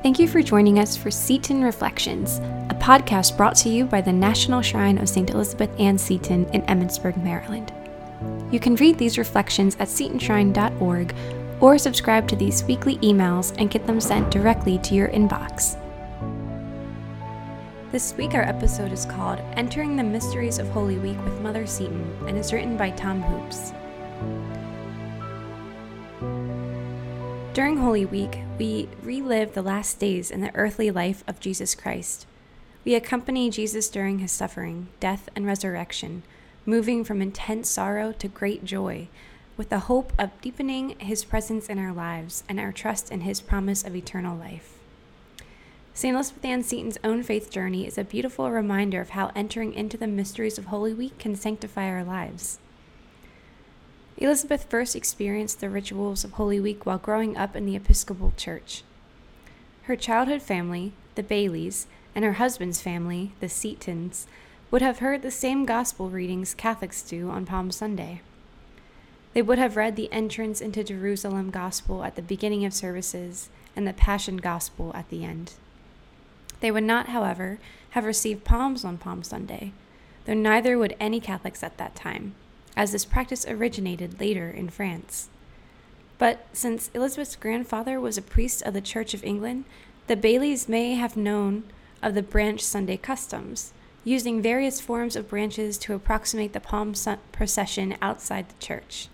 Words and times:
Thank 0.00 0.20
you 0.20 0.28
for 0.28 0.42
joining 0.42 0.78
us 0.78 0.96
for 0.96 1.10
Seton 1.10 1.60
Reflections, 1.64 2.38
a 2.70 2.76
podcast 2.78 3.36
brought 3.36 3.56
to 3.56 3.68
you 3.68 3.84
by 3.84 4.00
the 4.00 4.12
National 4.12 4.62
Shrine 4.62 4.96
of 4.96 5.08
St. 5.08 5.30
Elizabeth 5.30 5.70
Ann 5.80 5.98
Seton 5.98 6.48
in 6.50 6.62
Emmitsburg, 6.62 7.20
Maryland. 7.20 7.72
You 8.52 8.60
can 8.60 8.76
read 8.76 8.96
these 8.96 9.18
reflections 9.18 9.74
at 9.80 9.88
setonshrine.org 9.88 11.16
or 11.60 11.78
subscribe 11.78 12.28
to 12.28 12.36
these 12.36 12.62
weekly 12.62 12.98
emails 12.98 13.52
and 13.58 13.72
get 13.72 13.88
them 13.88 14.00
sent 14.00 14.30
directly 14.30 14.78
to 14.78 14.94
your 14.94 15.08
inbox. 15.08 15.76
This 17.90 18.14
week, 18.14 18.34
our 18.34 18.42
episode 18.42 18.92
is 18.92 19.04
called 19.04 19.40
Entering 19.54 19.96
the 19.96 20.04
Mysteries 20.04 20.60
of 20.60 20.68
Holy 20.68 20.98
Week 20.98 21.18
with 21.24 21.40
Mother 21.40 21.66
Seton 21.66 22.08
and 22.28 22.38
is 22.38 22.52
written 22.52 22.76
by 22.76 22.90
Tom 22.90 23.20
Hoopes. 23.20 23.72
During 27.58 27.78
Holy 27.78 28.06
Week, 28.06 28.38
we 28.56 28.88
relive 29.02 29.54
the 29.54 29.62
last 29.62 29.98
days 29.98 30.30
in 30.30 30.42
the 30.42 30.54
earthly 30.54 30.92
life 30.92 31.24
of 31.26 31.40
Jesus 31.40 31.74
Christ. 31.74 32.24
We 32.84 32.94
accompany 32.94 33.50
Jesus 33.50 33.88
during 33.88 34.20
his 34.20 34.30
suffering, 34.30 34.86
death, 35.00 35.28
and 35.34 35.44
resurrection, 35.44 36.22
moving 36.64 37.02
from 37.02 37.20
intense 37.20 37.68
sorrow 37.68 38.12
to 38.12 38.28
great 38.28 38.64
joy, 38.64 39.08
with 39.56 39.70
the 39.70 39.90
hope 39.90 40.12
of 40.16 40.40
deepening 40.40 40.96
his 41.00 41.24
presence 41.24 41.68
in 41.68 41.80
our 41.80 41.92
lives 41.92 42.44
and 42.48 42.60
our 42.60 42.70
trust 42.70 43.10
in 43.10 43.22
his 43.22 43.40
promise 43.40 43.82
of 43.82 43.96
eternal 43.96 44.38
life. 44.38 44.78
St. 45.94 46.14
Elizabeth 46.14 46.44
Ann 46.44 46.62
Seton's 46.62 46.98
own 47.02 47.24
faith 47.24 47.50
journey 47.50 47.88
is 47.88 47.98
a 47.98 48.04
beautiful 48.04 48.52
reminder 48.52 49.00
of 49.00 49.10
how 49.10 49.32
entering 49.34 49.74
into 49.74 49.96
the 49.96 50.06
mysteries 50.06 50.58
of 50.58 50.66
Holy 50.66 50.94
Week 50.94 51.18
can 51.18 51.34
sanctify 51.34 51.88
our 51.88 52.04
lives. 52.04 52.60
Elizabeth 54.20 54.64
first 54.64 54.96
experienced 54.96 55.60
the 55.60 55.70
rituals 55.70 56.24
of 56.24 56.32
Holy 56.32 56.58
Week 56.58 56.84
while 56.84 56.98
growing 56.98 57.36
up 57.36 57.54
in 57.54 57.66
the 57.66 57.76
Episcopal 57.76 58.32
Church. 58.36 58.82
Her 59.82 59.94
childhood 59.94 60.42
family, 60.42 60.92
the 61.14 61.22
Baileys, 61.22 61.86
and 62.16 62.24
her 62.24 62.32
husband's 62.32 62.80
family, 62.80 63.30
the 63.38 63.48
Setons, 63.48 64.26
would 64.72 64.82
have 64.82 64.98
heard 64.98 65.22
the 65.22 65.30
same 65.30 65.64
gospel 65.64 66.10
readings 66.10 66.52
Catholics 66.52 67.00
do 67.02 67.30
on 67.30 67.46
Palm 67.46 67.70
Sunday. 67.70 68.20
They 69.34 69.42
would 69.42 69.58
have 69.58 69.76
read 69.76 69.94
the 69.94 70.12
entrance 70.12 70.60
into 70.60 70.82
Jerusalem 70.82 71.50
gospel 71.50 72.02
at 72.02 72.16
the 72.16 72.22
beginning 72.22 72.64
of 72.64 72.74
services 72.74 73.50
and 73.76 73.86
the 73.86 73.92
Passion 73.92 74.38
gospel 74.38 74.90
at 74.96 75.08
the 75.10 75.24
end. 75.24 75.52
They 76.58 76.72
would 76.72 76.82
not, 76.82 77.10
however, 77.10 77.60
have 77.90 78.04
received 78.04 78.42
palms 78.42 78.84
on 78.84 78.98
Palm 78.98 79.22
Sunday, 79.22 79.72
though 80.24 80.34
neither 80.34 80.76
would 80.76 80.96
any 80.98 81.20
Catholics 81.20 81.62
at 81.62 81.78
that 81.78 81.94
time 81.94 82.34
as 82.78 82.92
this 82.92 83.04
practice 83.04 83.44
originated 83.48 84.20
later 84.20 84.48
in 84.48 84.70
France. 84.70 85.28
But 86.16 86.46
since 86.52 86.90
Elizabeth's 86.94 87.34
grandfather 87.34 88.00
was 88.00 88.16
a 88.16 88.22
priest 88.22 88.62
of 88.62 88.72
the 88.72 88.80
Church 88.80 89.14
of 89.14 89.24
England, 89.24 89.64
the 90.06 90.16
Baileys 90.16 90.68
may 90.68 90.94
have 90.94 91.16
known 91.16 91.64
of 92.02 92.14
the 92.14 92.22
branch 92.22 92.62
Sunday 92.62 92.96
customs, 92.96 93.72
using 94.04 94.40
various 94.40 94.80
forms 94.80 95.16
of 95.16 95.28
branches 95.28 95.76
to 95.78 95.92
approximate 95.92 96.52
the 96.52 96.60
palm 96.60 96.94
procession 97.32 97.96
outside 98.00 98.48
the 98.48 98.64
church. 98.64 99.08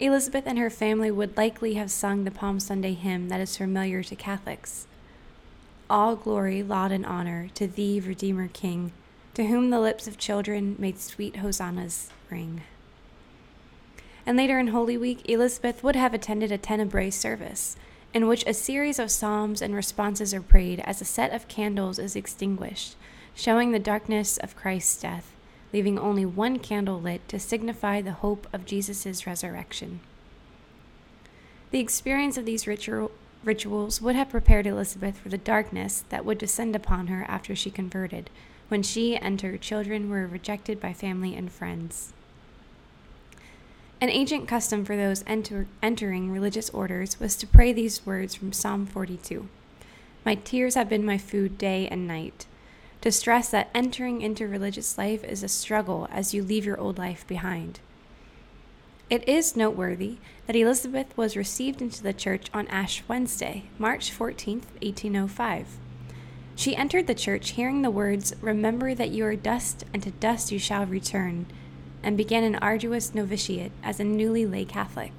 Elizabeth 0.00 0.44
and 0.44 0.58
her 0.58 0.70
family 0.70 1.12
would 1.12 1.36
likely 1.36 1.74
have 1.74 1.92
sung 1.92 2.24
the 2.24 2.30
Palm 2.32 2.58
Sunday 2.58 2.94
hymn 2.94 3.28
that 3.28 3.40
is 3.40 3.56
familiar 3.56 4.02
to 4.02 4.16
Catholics. 4.16 4.88
All 5.88 6.16
glory, 6.16 6.60
laud, 6.64 6.90
and 6.90 7.06
honor 7.06 7.50
to 7.54 7.68
thee, 7.68 8.00
Redeemer 8.00 8.48
King, 8.48 8.92
to 9.34 9.46
whom 9.46 9.70
the 9.70 9.80
lips 9.80 10.06
of 10.06 10.18
children 10.18 10.76
made 10.78 10.98
sweet 10.98 11.36
hosannas 11.36 12.10
ring. 12.30 12.62
And 14.26 14.36
later 14.36 14.58
in 14.58 14.68
Holy 14.68 14.96
Week, 14.96 15.28
Elizabeth 15.28 15.82
would 15.82 15.96
have 15.96 16.14
attended 16.14 16.52
a 16.52 16.58
tenebrae 16.58 17.10
service, 17.10 17.76
in 18.14 18.28
which 18.28 18.46
a 18.46 18.54
series 18.54 18.98
of 18.98 19.10
psalms 19.10 19.62
and 19.62 19.74
responses 19.74 20.34
are 20.34 20.42
prayed 20.42 20.80
as 20.80 21.00
a 21.00 21.06
set 21.06 21.32
of 21.32 21.48
candles 21.48 21.98
is 21.98 22.14
extinguished, 22.14 22.94
showing 23.34 23.72
the 23.72 23.78
darkness 23.78 24.36
of 24.36 24.54
Christ's 24.54 25.00
death, 25.00 25.32
leaving 25.72 25.98
only 25.98 26.26
one 26.26 26.58
candle 26.58 27.00
lit 27.00 27.26
to 27.28 27.40
signify 27.40 28.00
the 28.00 28.12
hope 28.12 28.46
of 28.52 28.66
Jesus' 28.66 29.26
resurrection. 29.26 30.00
The 31.70 31.80
experience 31.80 32.36
of 32.36 32.44
these 32.44 32.66
ritual, 32.66 33.10
rituals 33.42 34.02
would 34.02 34.14
have 34.14 34.28
prepared 34.28 34.66
Elizabeth 34.66 35.16
for 35.16 35.30
the 35.30 35.38
darkness 35.38 36.04
that 36.10 36.26
would 36.26 36.36
descend 36.36 36.76
upon 36.76 37.06
her 37.06 37.24
after 37.26 37.56
she 37.56 37.70
converted 37.70 38.28
when 38.68 38.82
she 38.82 39.16
and 39.16 39.40
her 39.40 39.56
children 39.56 40.08
were 40.08 40.26
rejected 40.26 40.80
by 40.80 40.92
family 40.92 41.34
and 41.34 41.50
friends. 41.50 42.12
An 44.00 44.10
ancient 44.10 44.48
custom 44.48 44.84
for 44.84 44.96
those 44.96 45.22
enter- 45.28 45.68
entering 45.80 46.30
religious 46.30 46.70
orders 46.70 47.20
was 47.20 47.36
to 47.36 47.46
pray 47.46 47.72
these 47.72 48.04
words 48.04 48.34
from 48.34 48.52
Psalm 48.52 48.84
42 48.84 49.48
My 50.24 50.34
tears 50.34 50.74
have 50.74 50.88
been 50.88 51.04
my 51.04 51.18
food 51.18 51.56
day 51.56 51.86
and 51.88 52.06
night. 52.08 52.46
To 53.02 53.12
stress 53.12 53.50
that 53.50 53.70
entering 53.74 54.20
into 54.20 54.48
religious 54.48 54.98
life 54.98 55.22
is 55.22 55.42
a 55.42 55.48
struggle 55.48 56.08
as 56.10 56.34
you 56.34 56.42
leave 56.42 56.64
your 56.64 56.80
old 56.80 56.98
life 56.98 57.26
behind. 57.26 57.80
It 59.08 59.28
is 59.28 59.54
noteworthy 59.54 60.16
that 60.46 60.56
Elizabeth 60.56 61.16
was 61.16 61.36
received 61.36 61.82
into 61.82 62.02
the 62.02 62.12
church 62.12 62.46
on 62.54 62.66
Ash 62.68 63.04
Wednesday, 63.06 63.64
March 63.78 64.10
14, 64.10 64.62
1805. 64.80 65.66
She 66.62 66.76
entered 66.76 67.08
the 67.08 67.14
church 67.16 67.50
hearing 67.50 67.82
the 67.82 67.90
words, 67.90 68.36
Remember 68.40 68.94
that 68.94 69.10
you 69.10 69.24
are 69.24 69.34
dust, 69.34 69.82
and 69.92 70.00
to 70.04 70.12
dust 70.12 70.52
you 70.52 70.60
shall 70.60 70.86
return, 70.86 71.46
and 72.04 72.16
began 72.16 72.44
an 72.44 72.54
arduous 72.54 73.16
novitiate 73.16 73.72
as 73.82 73.98
a 73.98 74.04
newly 74.04 74.46
lay 74.46 74.64
Catholic. 74.64 75.10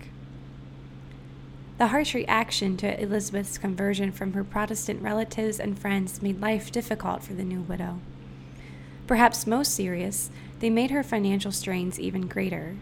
The 1.79 1.87
harsh 1.87 2.13
reaction 2.15 2.77
to 2.77 2.97
Elizabeth's 2.97 3.57
conversion 3.57 4.13
from 4.13 4.31
her 4.31 4.45
Protestant 4.45 5.01
relatives 5.01 5.59
and 5.59 5.77
friends 5.77 6.21
made 6.21 6.39
life 6.39 6.71
difficult 6.71 7.23
for 7.23 7.33
the 7.33 7.43
new 7.43 7.59
widow. 7.59 7.99
Perhaps 9.05 9.45
most 9.45 9.75
serious, 9.75 10.29
they 10.61 10.69
made 10.69 10.91
her 10.91 11.03
financial 11.03 11.51
strains 11.51 11.99
even 11.99 12.27
greater. 12.27 12.77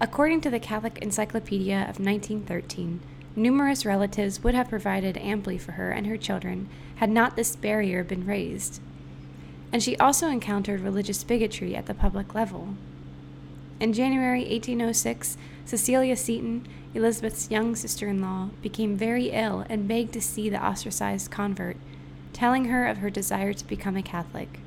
According 0.00 0.40
to 0.40 0.50
the 0.50 0.58
Catholic 0.58 0.96
Encyclopedia 1.02 1.76
of 1.76 2.00
1913, 2.00 3.00
Numerous 3.36 3.84
relatives 3.84 4.44
would 4.44 4.54
have 4.54 4.68
provided 4.68 5.16
amply 5.18 5.58
for 5.58 5.72
her 5.72 5.90
and 5.90 6.06
her 6.06 6.16
children 6.16 6.68
had 6.96 7.10
not 7.10 7.34
this 7.34 7.56
barrier 7.56 8.04
been 8.04 8.26
raised. 8.26 8.80
And 9.72 9.82
she 9.82 9.96
also 9.96 10.28
encountered 10.28 10.80
religious 10.80 11.24
bigotry 11.24 11.74
at 11.74 11.86
the 11.86 11.94
public 11.94 12.34
level. 12.34 12.76
In 13.80 13.92
January 13.92 14.44
1806, 14.44 15.36
Cecilia 15.64 16.16
Seton, 16.16 16.66
Elizabeth's 16.94 17.50
young 17.50 17.74
sister 17.74 18.06
in 18.06 18.22
law, 18.22 18.50
became 18.62 18.96
very 18.96 19.30
ill 19.30 19.66
and 19.68 19.88
begged 19.88 20.12
to 20.12 20.20
see 20.20 20.48
the 20.48 20.64
ostracized 20.64 21.32
convert, 21.32 21.76
telling 22.32 22.66
her 22.66 22.86
of 22.86 22.98
her 22.98 23.10
desire 23.10 23.52
to 23.52 23.66
become 23.66 23.96
a 23.96 24.02
Catholic. 24.02 24.60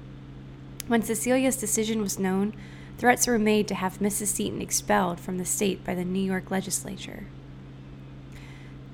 When 0.87 1.03
Cecilia's 1.03 1.55
decision 1.55 2.01
was 2.01 2.19
known, 2.19 2.53
threats 2.97 3.27
were 3.27 3.39
made 3.39 3.67
to 3.69 3.75
have 3.75 3.99
Mrs. 3.99 4.27
Seton 4.27 4.61
expelled 4.61 5.21
from 5.21 5.37
the 5.37 5.45
state 5.45 5.85
by 5.85 5.95
the 5.95 6.03
New 6.05 6.21
York 6.21 6.51
legislature. 6.51 7.27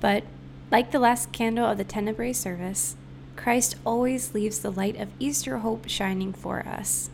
But, 0.00 0.24
like 0.70 0.90
the 0.90 0.98
last 0.98 1.32
candle 1.32 1.66
of 1.66 1.78
the 1.78 1.84
Tenebrae 1.84 2.32
service, 2.32 2.96
Christ 3.36 3.76
always 3.84 4.34
leaves 4.34 4.60
the 4.60 4.70
light 4.70 5.00
of 5.00 5.08
Easter 5.18 5.58
hope 5.58 5.88
shining 5.88 6.32
for 6.32 6.66
us. 6.66 7.10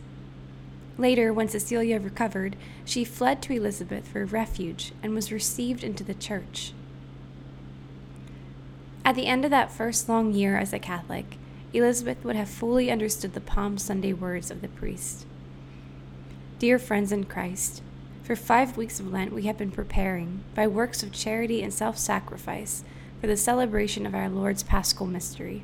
Later, 0.97 1.33
when 1.33 1.49
Cecilia 1.49 1.99
recovered, 1.99 2.55
she 2.85 3.03
fled 3.03 3.41
to 3.43 3.53
Elizabeth 3.53 4.07
for 4.07 4.25
refuge 4.25 4.91
and 5.01 5.15
was 5.15 5.31
received 5.31 5.83
into 5.83 6.03
the 6.03 6.13
church. 6.13 6.73
At 9.03 9.15
the 9.15 9.25
end 9.25 9.45
of 9.45 9.51
that 9.51 9.71
first 9.71 10.07
long 10.07 10.33
year 10.33 10.57
as 10.57 10.73
a 10.73 10.79
Catholic, 10.79 11.37
Elizabeth 11.73 12.23
would 12.23 12.35
have 12.35 12.49
fully 12.49 12.91
understood 12.91 13.33
the 13.33 13.41
Palm 13.41 13.77
Sunday 13.77 14.13
words 14.13 14.51
of 14.51 14.61
the 14.61 14.67
priest. 14.67 15.25
Dear 16.59 16.77
friends 16.77 17.11
in 17.11 17.23
Christ, 17.23 17.81
for 18.31 18.35
five 18.37 18.77
weeks 18.77 18.97
of 18.97 19.11
Lent, 19.11 19.33
we 19.33 19.43
have 19.43 19.57
been 19.57 19.71
preparing, 19.71 20.41
by 20.55 20.65
works 20.65 21.03
of 21.03 21.11
charity 21.11 21.61
and 21.61 21.73
self 21.73 21.97
sacrifice, 21.97 22.85
for 23.19 23.27
the 23.27 23.35
celebration 23.35 24.05
of 24.05 24.15
our 24.15 24.29
Lord's 24.29 24.63
paschal 24.63 25.05
mystery. 25.05 25.63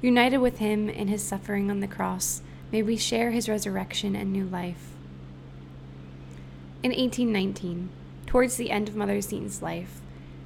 United 0.00 0.38
with 0.38 0.58
him 0.58 0.88
in 0.88 1.08
his 1.08 1.24
suffering 1.24 1.68
on 1.68 1.80
the 1.80 1.88
cross, 1.88 2.40
may 2.70 2.84
we 2.84 2.96
share 2.96 3.32
his 3.32 3.48
resurrection 3.48 4.14
and 4.14 4.32
new 4.32 4.44
life. 4.44 4.92
In 6.84 6.92
1819, 6.92 7.88
towards 8.26 8.56
the 8.56 8.70
end 8.70 8.88
of 8.88 8.94
Mother 8.94 9.20
Seton's 9.20 9.60
life, 9.60 10.00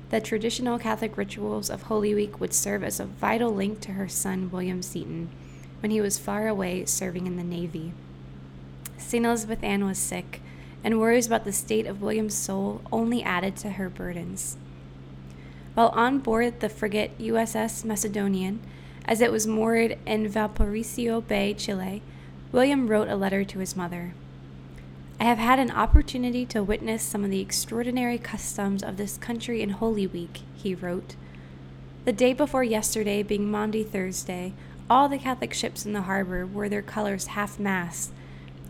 the 0.09 0.23
traditional 0.23 0.79
Catholic 0.79 1.19
rituals 1.19 1.69
of 1.69 1.83
Holy 1.83 2.15
Week 2.15 2.41
would 2.41 2.55
serve 2.55 2.83
as 2.83 2.99
a 2.99 3.05
vital 3.05 3.55
link 3.55 3.83
to 3.83 3.93
her 3.93 4.09
son, 4.09 4.51
William 4.51 4.81
Seton, 4.81 5.29
when 5.81 5.91
he 5.91 6.01
was 6.01 6.17
far 6.17 6.49
away 6.49 6.87
serving 6.87 7.27
in 7.27 7.37
the 7.37 7.45
Navy. 7.45 7.93
St. 8.97 9.27
Elizabeth 9.27 9.63
Ann 9.63 9.85
was 9.85 9.99
sick 9.99 10.41
and 10.83 11.01
worries 11.01 11.27
about 11.27 11.45
the 11.45 11.53
state 11.53 11.87
of 11.87 12.03
William's 12.03 12.35
soul 12.35 12.81
only 12.91 13.23
added 13.23 13.57
to 13.57 13.71
her 13.71 13.89
burdens. 13.89 14.57
While 15.75 15.91
on 15.91 16.19
board 16.19 16.61
the 16.61 16.69
frigate 16.69 17.19
USS 17.19 17.85
Macedonian, 17.85 18.61
as 19.05 19.21
it 19.21 19.33
was 19.33 19.47
moored 19.47 19.99
in 20.07 20.29
Valparaiso 20.29 21.21
Bay, 21.21 21.55
Chile, 21.55 22.03
William 22.53 22.87
wrote 22.87 23.09
a 23.09 23.17
letter 23.17 23.45
to 23.45 23.59
his 23.59 23.77
mother. 23.77 24.15
I 25.21 25.25
have 25.25 25.39
had 25.39 25.59
an 25.59 25.71
opportunity 25.71 26.47
to 26.47 26.63
witness 26.63 27.03
some 27.03 27.25
of 27.25 27.31
the 27.31 27.41
extraordinary 27.41 28.19
customs 28.19 28.83
of 28.83 28.97
this 28.97 29.19
country 29.19 29.63
in 29.63 29.71
Holy 29.71 30.07
Week, 30.07 30.41
he 30.55 30.75
wrote. 30.75 31.15
The 32.07 32.13
day 32.13 32.33
before 32.33 32.65
yesterday, 32.65 33.23
being 33.23 33.51
Maundy 33.51 33.85
Thursday, 33.85 34.55
all 34.89 35.09
the 35.09 35.19
Catholic 35.19 35.53
ships 35.53 35.85
in 35.85 35.93
the 35.93 36.03
harbor 36.03 36.47
wore 36.47 36.69
their 36.69 36.83
colors 36.83 37.27
half 37.29 37.59
mast, 37.59 38.13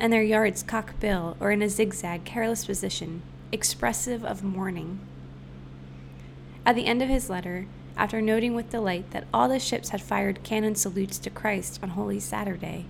and 0.01 0.13
their 0.13 0.23
yards 0.23 0.63
cock 0.63 0.99
bill 0.99 1.37
or 1.39 1.51
in 1.51 1.63
a 1.63 1.69
zigzag, 1.69 2.25
careless 2.25 2.65
position, 2.65 3.23
expressive 3.53 4.25
of 4.25 4.43
mourning. 4.43 4.99
At 6.65 6.75
the 6.75 6.87
end 6.87 7.03
of 7.03 7.09
his 7.09 7.29
letter, 7.29 7.67
after 7.97 8.23
noting 8.23 8.55
with 8.55 8.71
delight 8.71 9.11
that 9.11 9.27
all 9.33 9.49
the 9.49 9.59
ships 9.59 9.91
had 9.91 10.01
fired 10.01 10.43
cannon 10.43 10.75
salutes 10.75 11.19
to 11.19 11.31
Christ 11.31 11.79
on 11.83 11.91
Holy 11.91 12.19
Saturday, 12.19 12.87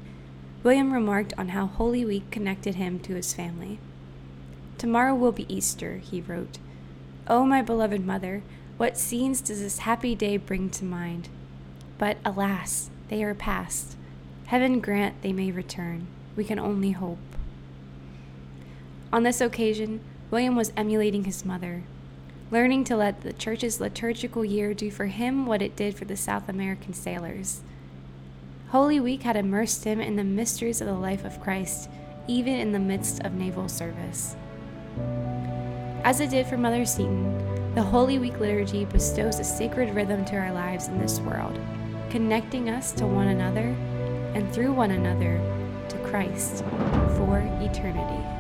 William 0.63 0.93
remarked 0.93 1.35
on 1.37 1.49
how 1.49 1.67
Holy 1.67 2.05
Week 2.05 2.31
connected 2.31 2.77
him 2.77 3.01
to 3.01 3.15
his 3.15 3.35
family. 3.35 3.79
Tomorrow 4.79 5.15
will 5.15 5.33
be 5.33 5.53
Easter, 5.53 5.97
he 5.97 6.21
wrote. 6.21 6.59
Oh, 7.27 7.45
my 7.45 7.61
beloved 7.61 8.07
mother, 8.07 8.43
what 8.77 8.97
scenes 8.97 9.41
does 9.41 9.61
this 9.61 9.81
happy 9.81 10.15
day 10.15 10.37
bring 10.37 10.71
to 10.71 10.85
mind? 10.85 11.29
But 11.99 12.19
alas, 12.25 12.91
they 13.09 13.25
are 13.25 13.35
past. 13.35 13.97
Heaven 14.47 14.81
grant 14.81 15.21
they 15.23 15.33
may 15.33 15.51
return. 15.51 16.07
We 16.37 16.45
can 16.45 16.59
only 16.59 16.93
hope. 16.93 17.19
On 19.13 19.25
this 19.25 19.41
occasion, 19.41 20.01
William 20.31 20.55
was 20.55 20.73
emulating 20.77 21.25
his 21.25 21.45
mother, 21.45 21.83
learning 22.51 22.85
to 22.85 22.97
let 22.97 23.23
the 23.23 23.33
church's 23.33 23.81
liturgical 23.81 24.45
year 24.45 24.73
do 24.73 24.91
for 24.91 25.07
him 25.07 25.47
what 25.47 25.63
it 25.63 25.75
did 25.75 25.97
for 25.97 26.05
the 26.05 26.17
South 26.17 26.49
American 26.49 26.95
sailors. 26.95 27.63
Holy 28.69 29.01
Week 29.01 29.23
had 29.23 29.37
immersed 29.37 29.83
him 29.83 30.01
in 30.01 30.15
the 30.15 30.23
mysteries 30.23 30.81
of 30.81 30.87
the 30.87 30.95
life 30.95 31.25
of 31.25 31.41
Christ, 31.41 31.91
even 32.29 32.55
in 32.55 32.71
the 32.71 32.79
midst 32.79 33.21
of 33.25 33.35
naval 33.35 33.69
service. 33.69 34.37
As 36.05 36.21
it 36.21 36.31
did 36.31 36.47
for 36.47 36.57
Mother 36.57 36.85
Seton, 36.85 37.75
the 37.75 37.83
Holy 37.83 38.21
Week 38.21 38.39
liturgy 38.39 38.85
bestows 38.85 39.41
a 39.41 39.45
sacred 39.45 39.93
rhythm 39.95 40.25
to 40.27 40.37
our 40.37 40.53
lives 40.53 40.87
in 40.87 40.99
this 40.99 41.19
world, 41.21 41.59
connecting 42.11 42.71
us 42.71 42.93
to 42.93 43.07
one 43.07 43.29
another 43.29 43.75
and 44.35 44.53
through 44.53 44.73
one 44.73 44.93
another 44.93 45.41
Christ 46.11 46.65
for 47.17 47.39
eternity. 47.61 48.40